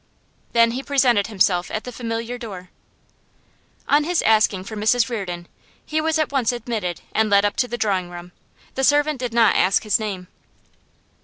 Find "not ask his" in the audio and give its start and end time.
9.31-9.99